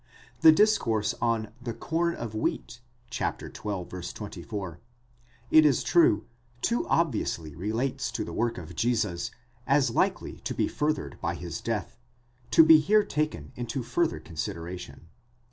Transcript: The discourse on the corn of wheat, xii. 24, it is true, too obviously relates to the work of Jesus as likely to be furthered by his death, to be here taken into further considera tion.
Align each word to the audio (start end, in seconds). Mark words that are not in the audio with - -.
The 0.39 0.51
discourse 0.51 1.13
on 1.21 1.51
the 1.61 1.75
corn 1.75 2.15
of 2.15 2.33
wheat, 2.33 2.79
xii. 3.13 3.33
24, 3.53 4.79
it 5.51 5.63
is 5.63 5.83
true, 5.83 6.25
too 6.63 6.87
obviously 6.87 7.53
relates 7.53 8.11
to 8.13 8.25
the 8.25 8.33
work 8.33 8.57
of 8.57 8.75
Jesus 8.75 9.29
as 9.67 9.91
likely 9.91 10.37
to 10.39 10.55
be 10.55 10.67
furthered 10.67 11.19
by 11.21 11.35
his 11.35 11.61
death, 11.61 11.99
to 12.49 12.65
be 12.65 12.79
here 12.79 13.03
taken 13.03 13.51
into 13.55 13.83
further 13.83 14.19
considera 14.19 14.79
tion. 14.79 15.07